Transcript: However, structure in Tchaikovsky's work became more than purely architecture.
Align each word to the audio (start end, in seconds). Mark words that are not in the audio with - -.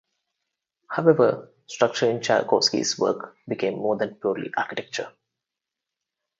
However, 0.89 1.51
structure 1.67 2.09
in 2.09 2.21
Tchaikovsky's 2.23 2.97
work 2.97 3.37
became 3.47 3.75
more 3.75 3.97
than 3.97 4.15
purely 4.15 4.49
architecture. 4.57 5.13